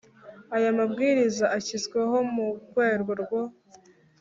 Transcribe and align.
Aya 0.55 0.71
Mabwiriza 0.77 1.45
ashyizweho 1.57 2.17
mu 2.33 2.47
rwego 2.67 3.11
rwo 3.21 3.41